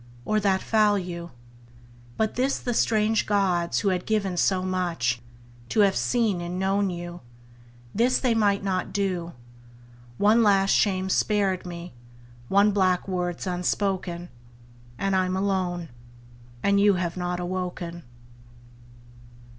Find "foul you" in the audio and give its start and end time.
0.63-1.29